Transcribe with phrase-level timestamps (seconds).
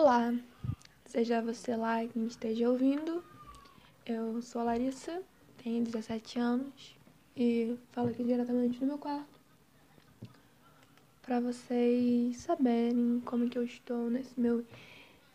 [0.00, 0.32] Olá,
[1.06, 3.20] seja você lá quem esteja ouvindo,
[4.06, 5.20] eu sou a Larissa,
[5.60, 6.96] tenho 17 anos
[7.36, 9.26] e falo aqui diretamente no meu quarto
[11.20, 14.64] para vocês saberem como que eu estou nesse meu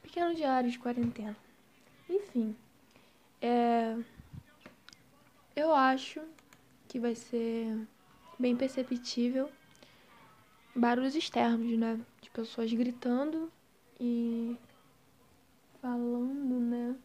[0.02, 1.36] pequeno diário de quarentena.
[2.10, 2.56] Enfim,
[3.42, 3.98] é,
[5.58, 6.22] eu acho
[6.88, 7.86] que vai ser
[8.40, 9.52] bem perceptível
[10.74, 12.00] barulhos externos, né?
[12.22, 13.52] De pessoas gritando
[14.00, 14.58] e
[15.82, 16.96] falando, né?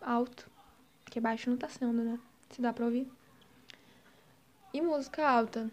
[0.00, 0.50] Alto.
[1.04, 2.18] Porque baixo não tá sendo, né?
[2.50, 3.10] Se dá pra ouvir.
[4.72, 5.70] E música alta.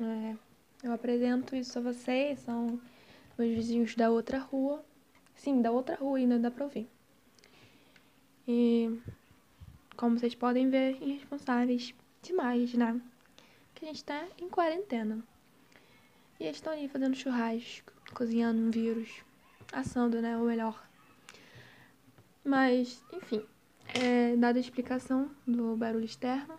[0.00, 0.36] É,
[0.82, 2.80] eu apresento isso a vocês, são
[3.38, 4.84] meus vizinhos da outra rua.
[5.34, 6.88] Sim, da outra rua ainda dá pra ouvir.
[8.46, 8.98] E
[9.96, 13.00] como vocês podem ver, irresponsáveis demais, né?
[13.74, 15.22] Que a gente tá em quarentena.
[16.38, 19.24] E eles estão ali fazendo churrasco, cozinhando um vírus,
[19.72, 20.36] assando, né?
[20.36, 20.86] Ou melhor.
[22.44, 23.44] Mas, enfim,
[23.94, 26.58] é, dada a explicação do barulho externo,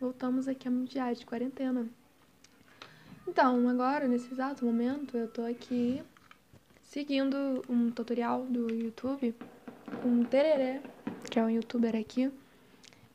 [0.00, 1.88] voltamos aqui ao diário de quarentena.
[3.26, 6.02] Então, agora, nesse exato momento, eu tô aqui
[6.82, 9.34] seguindo um tutorial do YouTube,
[10.04, 10.80] um Tereré,
[11.30, 12.30] que é um youtuber aqui,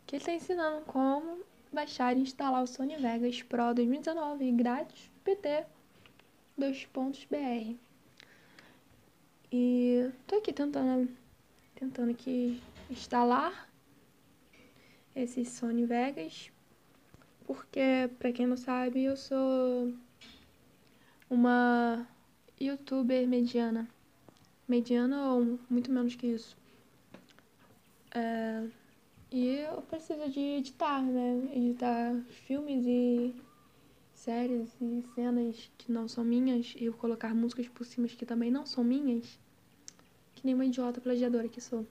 [0.05, 1.39] que está ensinando como
[1.71, 5.65] baixar e instalar o Sony Vegas Pro 2019 grátis pt
[6.57, 7.75] dois pontos br
[9.51, 11.09] e tô aqui tentando
[11.75, 13.69] tentando aqui instalar
[15.15, 16.51] esse Sony Vegas
[17.45, 19.93] porque para quem não sabe eu sou
[21.29, 22.07] uma
[22.59, 23.87] youtuber mediana
[24.67, 26.55] mediana ou muito menos que isso
[28.13, 28.67] é,
[29.31, 31.49] e eu preciso de editar, né?
[31.53, 32.13] Editar
[32.45, 33.33] filmes e
[34.21, 38.51] séries e cenas que não são minhas e eu colocar músicas por cima que também
[38.51, 39.39] não são minhas.
[40.35, 41.85] Que nem uma idiota plagiadora que sou.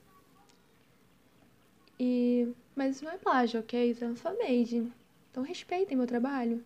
[1.99, 2.49] E...
[2.75, 3.91] Mas isso não é plágio, ok?
[3.91, 4.91] Isso é fanmade.
[5.31, 6.65] Então respeitem meu trabalho.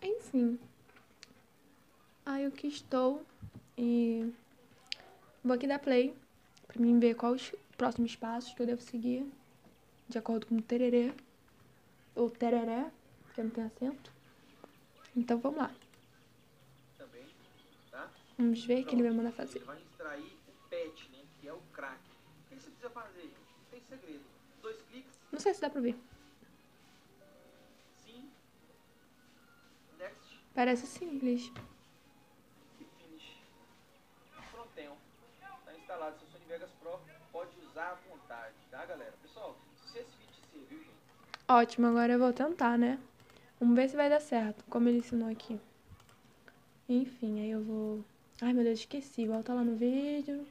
[0.00, 0.58] Enfim.
[2.24, 3.24] Aí eu que estou
[3.76, 4.32] e
[5.42, 6.14] vou aqui dar play
[6.68, 9.26] pra mim ver quais próximos passos que eu devo seguir,
[10.08, 11.12] de acordo com o tereré,
[12.14, 12.90] ou tereré,
[13.24, 14.11] porque não tem acento.
[15.14, 15.70] Então vamos lá.
[16.96, 17.26] Também,
[17.90, 18.10] tá?
[18.38, 19.58] Vamos ver o que ele vai mandar fazer.
[19.58, 22.00] Ele vai extrair o PET, né, que é o crack.
[22.00, 23.24] O que você precisa fazer?
[23.24, 24.24] Não tem segredo.
[24.62, 25.18] Dois cliques.
[25.30, 25.96] Não sei se dá pra ver.
[28.04, 28.30] Sim.
[29.98, 30.40] Next.
[30.54, 31.52] Parece simples.
[32.80, 33.42] E finish.
[34.50, 34.96] Prontinho.
[35.64, 36.98] Tá instalado seu Sony Vegas Pro.
[37.30, 39.14] Pode usar à vontade, tá, galera?
[39.22, 40.90] Pessoal, se esse vídeo serviu, gente.
[41.48, 42.98] Ótimo, agora eu vou tentar, né?
[43.62, 45.56] Vamos ver se vai dar certo, como ele ensinou aqui.
[46.88, 48.04] Enfim, aí eu vou...
[48.40, 49.24] Ai, meu Deus, esqueci.
[49.24, 50.44] Volta lá no vídeo.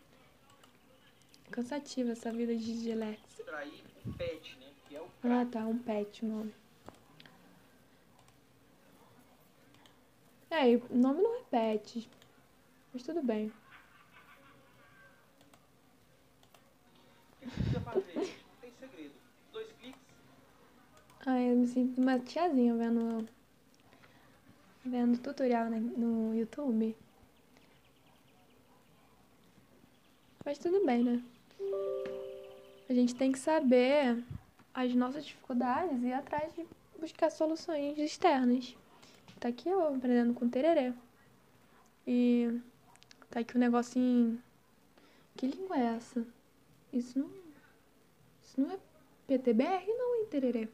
[1.51, 2.71] Cansativa essa vida de.
[2.71, 3.83] Extrair
[4.17, 5.59] PET, né, que é o Ah, tá.
[5.67, 6.53] Um pet o nome.
[10.49, 12.09] É, o nome não é pet.
[12.93, 13.51] Mas tudo bem.
[17.41, 18.13] O que você precisa fazer?
[18.47, 19.15] Não tem segredo.
[19.51, 19.99] Dois cliques.
[21.25, 23.27] Ai, eu me sinto uma tiazinha vendo...
[24.83, 26.95] Vendo tutorial né, no YouTube.
[30.43, 31.23] Mas tudo bem, né?
[32.89, 34.23] A gente tem que saber
[34.73, 36.65] as nossas dificuldades e ir atrás de
[36.99, 38.75] buscar soluções externas.
[39.39, 40.91] Tá aqui eu aprendendo com tereré.
[42.07, 42.59] E
[43.29, 44.41] tá aqui o negocinho.
[45.37, 46.25] Que língua é essa?
[46.91, 47.29] Isso não.
[48.41, 48.79] Isso não é
[49.27, 50.67] PTBR, não, hein, tereré?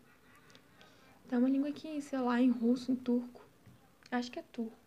[1.27, 3.45] Tá uma língua aqui, sei lá, em russo, em turco.
[4.09, 4.77] Acho que é turco.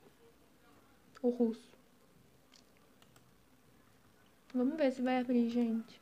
[1.22, 1.70] Ou russo.
[4.54, 6.00] Vamos ver se vai abrir, gente.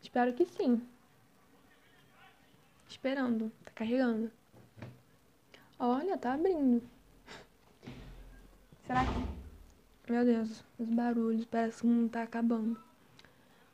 [0.00, 0.80] Espero que sim.
[2.88, 3.50] Esperando.
[3.64, 4.30] Tá carregando.
[5.80, 6.80] Olha, tá abrindo.
[8.86, 10.12] Será que.
[10.12, 11.44] Meu Deus, os barulhos.
[11.44, 12.80] Parece que não tá acabando.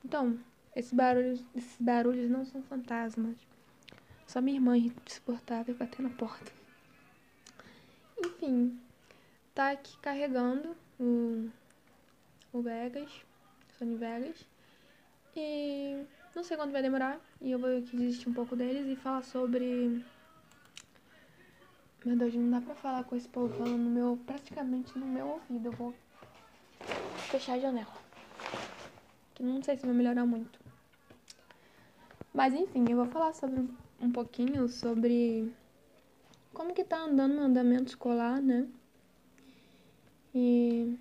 [0.02, 0.38] Então,
[0.74, 3.36] esses barulhos, esses barulhos não são fantasmas.
[4.30, 6.52] Só minha irmã insuportável bater na porta.
[8.16, 8.78] Enfim,
[9.52, 11.50] tá aqui carregando o,
[12.52, 13.10] o Vegas,
[13.76, 14.46] Sony Vegas.
[15.34, 17.18] E não sei quanto vai demorar.
[17.40, 20.00] E eu vou aqui desistir um pouco deles e falar sobre.
[22.04, 25.26] Meu Deus, não dá pra falar com esse povo falando no meu, praticamente no meu
[25.26, 25.70] ouvido.
[25.70, 25.92] Eu vou
[27.32, 27.96] fechar a janela.
[29.34, 30.60] Que não sei se vai melhorar muito.
[32.32, 33.68] Mas enfim, eu vou falar sobre
[34.00, 35.52] um pouquinho sobre
[36.54, 38.66] como que tá andando o andamento escolar, né?
[40.34, 40.96] E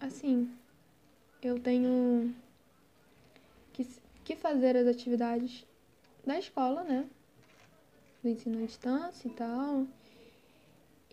[0.00, 0.50] assim,
[1.42, 2.34] eu tenho
[3.72, 3.86] que,
[4.24, 5.66] que fazer as atividades
[6.26, 7.08] da escola, né?
[8.22, 9.86] Do ensino à distância e tal.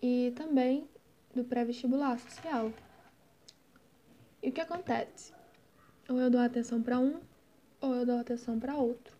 [0.02, 0.86] E também
[1.34, 2.72] do pré-vestibular social.
[4.42, 5.32] E o que acontece?
[6.08, 7.20] Ou eu dou atenção para um,
[7.80, 9.15] ou eu dou atenção para outro.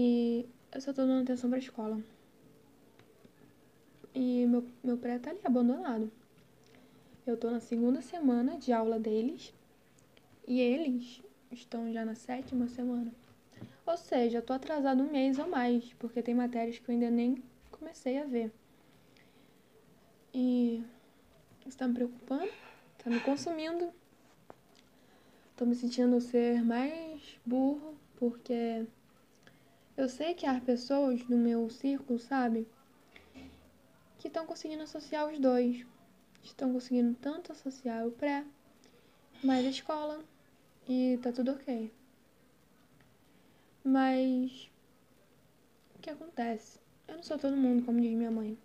[0.00, 2.00] E eu só tô dando atenção pra escola.
[4.14, 6.08] E meu, meu pré tá ali abandonado.
[7.26, 9.52] Eu tô na segunda semana de aula deles
[10.46, 13.12] e eles estão já na sétima semana.
[13.84, 17.10] Ou seja, eu tô atrasado um mês ou mais, porque tem matérias que eu ainda
[17.10, 18.52] nem comecei a ver.
[20.32, 20.80] E
[21.66, 22.52] isso tá me preocupando,
[22.98, 23.92] tá me consumindo.
[25.56, 28.86] Tô me sentindo ser mais burro, porque
[29.98, 32.68] eu sei que há pessoas no meu círculo, sabe?
[34.20, 35.84] Que estão conseguindo associar os dois.
[36.40, 38.44] Estão conseguindo tanto associar o pré,
[39.42, 40.24] mais a escola,
[40.88, 41.92] e tá tudo ok.
[43.82, 44.70] Mas
[45.96, 46.78] o que acontece?
[47.08, 48.56] Eu não sou todo mundo, como diz minha mãe.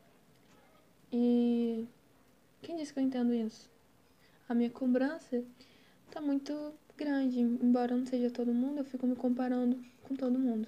[1.12, 1.88] E
[2.62, 3.68] quem disse que eu entendo isso?
[4.48, 5.44] A minha cobrança
[6.12, 7.40] tá muito grande.
[7.40, 10.68] Embora não seja todo mundo, eu fico me comparando com todo mundo.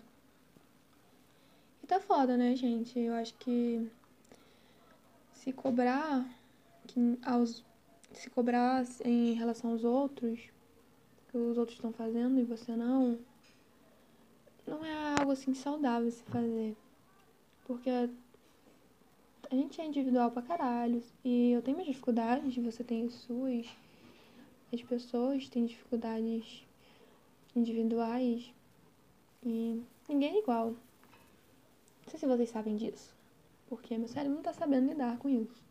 [1.85, 2.97] E tá foda, né, gente?
[2.97, 3.87] Eu acho que
[5.33, 6.27] se cobrar
[6.87, 7.63] que aos
[8.11, 10.39] se cobrar em relação aos outros,
[11.29, 13.19] que os outros estão fazendo e você não,
[14.65, 16.75] não é algo assim saudável se fazer.
[17.67, 21.03] Porque a gente é individual pra caralho.
[21.23, 23.67] E eu tenho minhas dificuldades, você tem as suas.
[24.73, 26.65] As pessoas têm dificuldades
[27.55, 28.51] individuais.
[29.43, 30.73] E ninguém é igual.
[32.05, 33.15] Não sei se vocês sabem disso.
[33.67, 35.63] Porque meu cérebro não tá sabendo lidar com isso.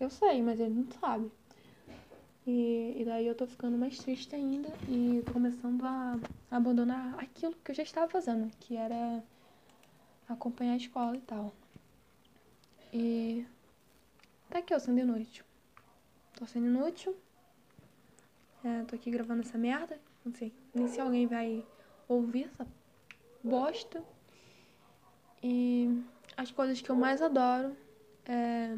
[0.00, 1.30] Eu sei, mas ele não sabe.
[2.46, 6.18] E, e daí eu tô ficando mais triste ainda e tô começando a,
[6.50, 9.22] abandonar aquilo que eu já estava fazendo, que era
[10.28, 11.52] acompanhar a escola e tal.
[12.92, 13.46] E
[14.48, 15.44] tá aqui eu sendo inútil.
[16.34, 17.14] Tô sendo inútil.
[18.64, 20.00] É, tô aqui gravando essa merda.
[20.24, 21.64] Não sei nem se alguém vai
[22.08, 22.66] ouvir essa
[23.44, 24.02] bosta.
[25.42, 26.02] E
[26.36, 27.76] as coisas que eu mais adoro
[28.26, 28.76] é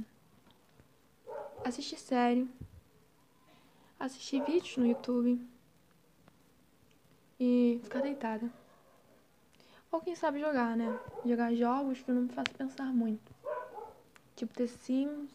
[1.65, 2.49] assistir série,
[3.99, 5.41] assistir vídeos no YouTube
[7.39, 8.51] e ficar deitada.
[9.91, 10.99] Ou quem sabe jogar, né?
[11.25, 13.35] Jogar jogos que não me façam pensar muito.
[14.37, 15.31] Tipo The Sims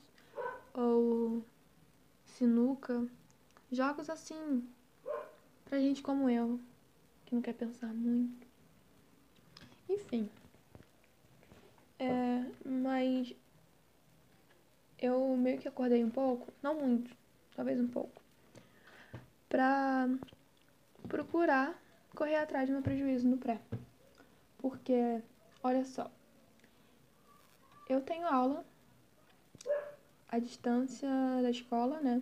[0.73, 1.43] ou
[2.25, 3.05] Sinuca.
[3.71, 4.67] Jogos assim,
[5.65, 6.59] pra gente como eu,
[7.25, 8.47] que não quer pensar muito.
[9.89, 10.29] Enfim.
[13.05, 13.35] Mas
[14.97, 17.15] eu meio que acordei um pouco, não muito,
[17.55, 18.19] talvez um pouco,
[19.47, 20.09] pra
[21.07, 21.79] procurar
[22.15, 23.61] correr atrás do meu prejuízo no pré.
[24.57, 25.21] Porque,
[25.61, 26.09] olha só,
[27.87, 28.65] eu tenho aula
[30.27, 31.07] à distância
[31.43, 32.19] da escola, né?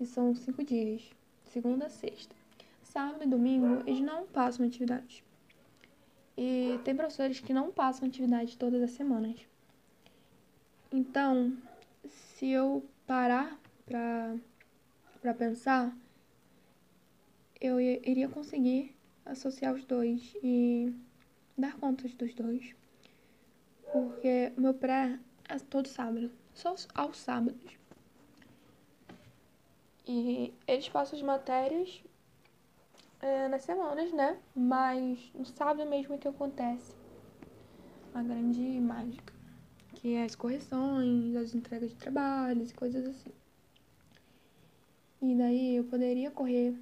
[0.00, 1.08] E são cinco dias,
[1.44, 2.34] segunda a sexta.
[2.82, 5.22] Sábado e domingo eles não passam atividades.
[6.36, 9.36] E tem professores que não passam atividade todas as semanas.
[10.90, 11.56] Então,
[12.08, 14.36] se eu parar pra,
[15.20, 15.96] pra pensar,
[17.60, 18.94] eu iria conseguir
[19.24, 20.92] associar os dois e
[21.56, 22.74] dar conta dos dois.
[23.92, 25.18] Porque meu pré
[25.48, 27.78] é todo sábado, só aos sábados.
[30.06, 32.02] E eles passam as matérias
[33.24, 34.38] é, nas semanas, né?
[34.54, 36.94] Mas no sábado mesmo é que acontece
[38.12, 39.32] a grande mágica,
[39.94, 43.32] que é as correções, as entregas de trabalhos e coisas assim.
[45.22, 46.78] E daí eu poderia correr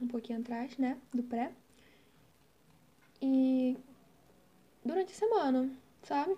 [0.00, 1.50] um pouquinho atrás, né, do pré.
[3.22, 3.74] E
[4.84, 5.70] durante a semana,
[6.02, 6.36] sabe?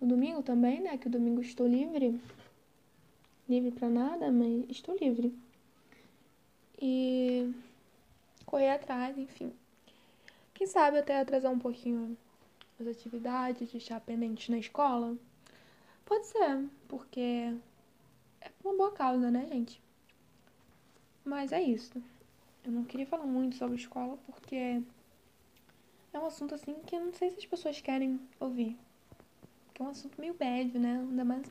[0.00, 2.20] O domingo também, né, que o domingo estou livre.
[3.48, 5.36] Livre para nada, mas estou livre.
[6.80, 7.52] E
[8.48, 9.52] correr atrás, enfim.
[10.54, 12.16] Quem sabe até atrasar um pouquinho
[12.80, 15.16] as atividades, deixar pendente na escola.
[16.04, 17.54] Pode ser, porque
[18.40, 19.82] é uma boa causa, né, gente?
[21.24, 22.02] Mas é isso.
[22.64, 24.82] Eu não queria falar muito sobre escola porque
[26.12, 28.78] é um assunto assim que eu não sei se as pessoas querem ouvir.
[29.78, 30.98] É um assunto meio bad, né?
[30.98, 31.46] Ainda mais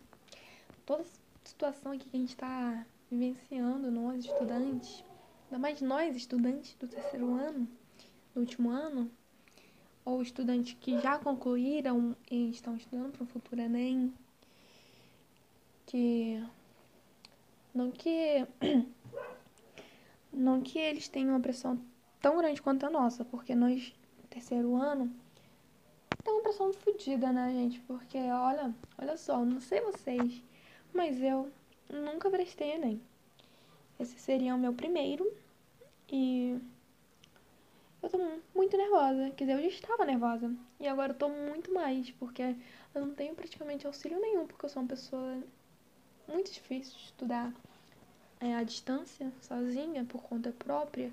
[0.85, 1.05] toda
[1.43, 5.03] situação aqui que a gente tá vivenciando, nós estudantes.
[5.47, 7.65] Ainda mais nós, estudantes do terceiro ano,
[8.33, 9.09] do último ano,
[10.03, 14.13] ou estudantes que já concluíram e estão estudando para o futuro Enem,
[15.85, 16.43] que
[17.73, 18.45] Não que.
[20.33, 21.81] Não que eles tenham uma pressão
[22.21, 23.95] tão grande quanto a nossa, porque nós,
[24.29, 25.11] terceiro ano,
[26.23, 27.79] tem uma pressão fodida, né, gente?
[27.81, 30.43] Porque, olha, olha só, não sei vocês,
[30.93, 31.49] mas eu
[31.89, 33.01] nunca prestei Enem.
[33.99, 35.31] Esse seria o meu primeiro
[36.11, 36.59] e
[38.01, 38.17] eu tô
[38.55, 39.31] muito nervosa.
[39.31, 40.51] Quer dizer, eu já estava nervosa.
[40.79, 42.55] E agora eu tô muito mais, porque
[42.93, 45.41] eu não tenho praticamente auxílio nenhum, porque eu sou uma pessoa
[46.27, 47.53] muito difícil de estudar
[48.39, 51.11] é, à distância, sozinha, por conta própria,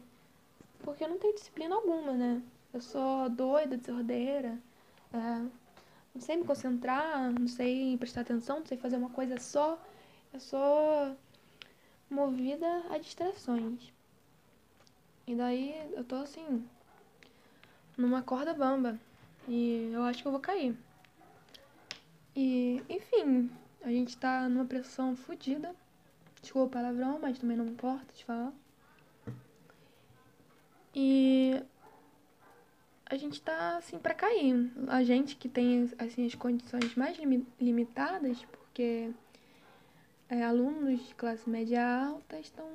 [0.80, 2.42] porque eu não tenho disciplina alguma, né?
[2.72, 4.58] Eu sou doida, desordeira,
[5.12, 5.18] é,
[6.14, 9.78] não sei me concentrar, não sei prestar atenção, não sei fazer uma coisa só.
[10.32, 11.16] Eu sou
[12.14, 13.92] movida a distrações.
[15.26, 16.64] E daí eu tô assim,
[17.96, 18.98] numa corda bamba.
[19.48, 20.76] E eu acho que eu vou cair.
[22.36, 23.50] E, enfim,
[23.82, 25.74] a gente tá numa pressão fodida.
[26.40, 28.52] Desculpa o palavrão, mas também não importa de falar.
[30.94, 31.62] E
[33.06, 34.70] a gente tá assim para cair.
[34.88, 37.18] A gente que tem assim as condições mais
[37.60, 39.10] limitadas, porque
[40.34, 42.68] é, alunos de classe média alta estão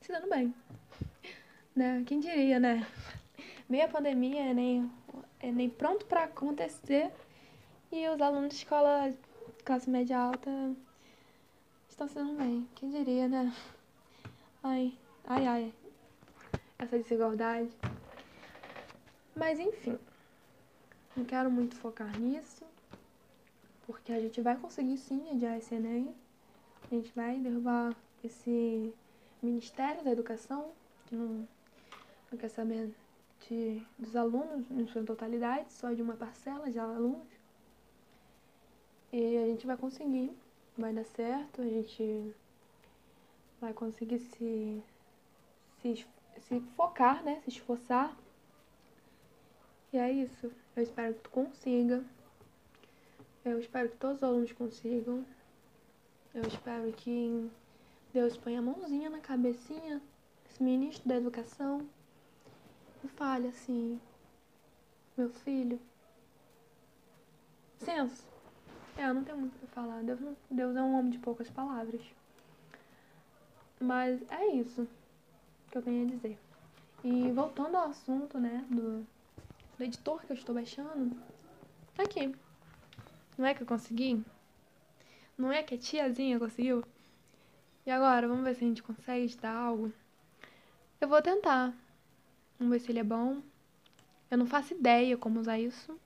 [0.00, 0.52] se dando bem.
[1.74, 2.02] Né?
[2.04, 2.84] Quem diria, né?
[3.68, 4.90] Meia pandemia, é nem,
[5.38, 7.12] é nem pronto para acontecer
[7.92, 9.14] e os alunos de escola
[9.64, 10.50] classe média alta
[11.88, 12.68] estão se dando bem.
[12.74, 13.54] Quem diria, né?
[14.64, 15.74] Ai, ai, ai.
[16.76, 17.70] Essa desigualdade.
[19.36, 19.98] Mas enfim,
[21.16, 22.55] não quero muito focar nisso,
[23.86, 26.14] porque a gente vai conseguir sim adiar esse Enem.
[26.90, 28.92] A gente vai derrubar esse
[29.42, 30.72] Ministério da Educação,
[31.06, 31.46] que não,
[32.30, 32.92] não quer saber
[33.48, 37.28] de, dos alunos em sua totalidade, só de uma parcela de alunos.
[39.12, 40.36] E a gente vai conseguir,
[40.76, 42.34] vai dar certo, a gente
[43.60, 44.82] vai conseguir se,
[45.80, 46.06] se,
[46.40, 47.40] se focar, né?
[47.44, 48.16] Se esforçar.
[49.92, 50.50] E é isso.
[50.74, 52.04] Eu espero que tu consiga.
[53.46, 55.24] Eu espero que todos os alunos consigam.
[56.34, 57.48] Eu espero que
[58.12, 60.02] Deus ponha a mãozinha na cabecinha
[60.42, 61.88] desse ministro da educação
[63.04, 64.00] e fale assim:
[65.16, 65.78] Meu filho,
[67.78, 68.26] senso.
[68.96, 70.02] É, não tenho muito pra falar.
[70.02, 72.02] Deus, não, Deus é um homem de poucas palavras.
[73.78, 74.88] Mas é isso
[75.70, 76.36] que eu tenho a dizer.
[77.04, 79.06] E voltando ao assunto, né, do,
[79.78, 81.16] do editor que eu estou baixando,
[81.94, 82.34] tá aqui.
[83.36, 84.24] Não é que eu consegui?
[85.36, 86.82] Não é que a tiazinha conseguiu?
[87.84, 89.92] E agora, vamos ver se a gente consegue editar algo.
[91.00, 91.74] Eu vou tentar.
[92.58, 93.42] Vamos ver se ele é bom.
[94.30, 95.98] Eu não faço ideia como usar isso.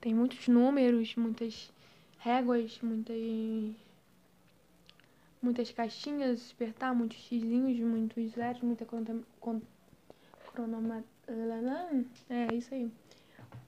[0.00, 1.72] Tem muitos números, muitas
[2.18, 3.16] réguas, muitas
[5.40, 8.86] muitas caixinhas, despertar, muitos xizinhos, muitos zeros, muita
[10.54, 11.04] cronoma...
[12.28, 12.90] É, isso aí.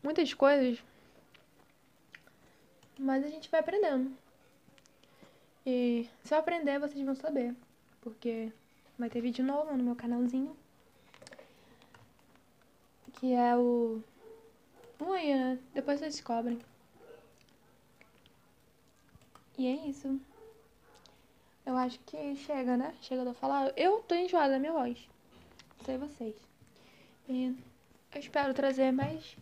[0.02, 0.82] Muitas coisas.
[2.98, 4.16] Mas a gente vai aprendendo.
[5.66, 7.54] E se eu aprender, vocês vão saber.
[8.00, 8.52] Porque
[8.98, 10.56] vai ter vídeo novo no meu canalzinho.
[13.14, 14.02] Que é o...
[14.98, 15.58] Vamos aí, né?
[15.72, 16.58] Depois vocês descobrem.
[19.56, 20.20] E é isso.
[21.64, 22.94] Eu acho que chega, né?
[23.00, 23.72] Chega de eu falar.
[23.76, 25.08] Eu tô enjoada da minha voz.
[25.78, 26.34] Não sei vocês.
[27.28, 27.56] E
[28.14, 29.36] eu espero trazer mais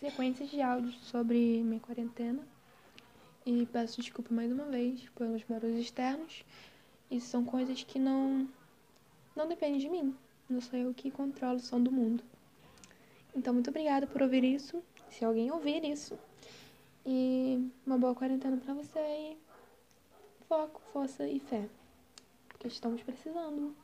[0.00, 2.42] sequências de áudios sobre minha quarentena.
[3.44, 6.44] E peço desculpa mais uma vez pelos barulhos externos.
[7.10, 8.48] Isso são coisas que não
[9.34, 10.14] não dependem de mim.
[10.48, 12.24] Não sou eu que controlo o som do mundo.
[13.34, 14.82] Então, muito obrigada por ouvir isso.
[15.10, 16.18] Se alguém ouvir isso,
[17.06, 19.38] e uma boa quarentena para você e
[20.48, 21.68] foco, força e fé.
[22.48, 23.74] Porque estamos precisando.